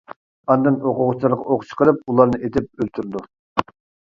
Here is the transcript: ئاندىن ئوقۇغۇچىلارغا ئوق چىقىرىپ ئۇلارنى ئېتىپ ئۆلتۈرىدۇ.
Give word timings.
ئاندىن 0.53 0.79
ئوقۇغۇچىلارغا 0.91 1.45
ئوق 1.57 1.67
چىقىرىپ 1.73 2.01
ئۇلارنى 2.15 2.41
ئېتىپ 2.49 2.71
ئۆلتۈرىدۇ. 2.87 3.23